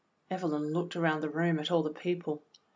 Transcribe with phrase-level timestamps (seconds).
[0.31, 2.43] Evelyn looked around the room at all the people.